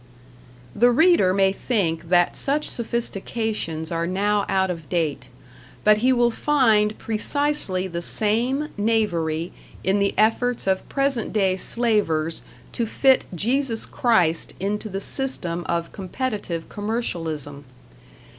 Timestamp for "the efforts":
9.99-10.65